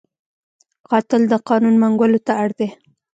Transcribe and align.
قاتل 0.89 1.21
د 1.31 1.33
قانون 1.47 1.75
منګولو 1.81 2.19
ته 2.25 2.33
اړ 2.41 2.49
دی 2.59 2.67